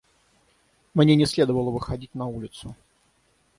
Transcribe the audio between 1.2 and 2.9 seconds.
следовало выходить на улицу.